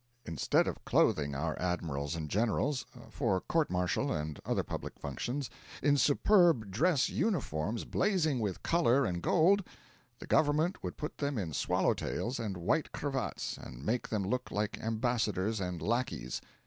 [0.25, 5.47] Instead of clothing our admirals and generals, for courts martial and other public functions,
[5.83, 9.63] in superb dress uniforms blazing with colour and gold,
[10.17, 14.49] the Government would put them in swallow tails and white cravats, and make them look
[14.49, 16.41] like ambassadors and lackeys.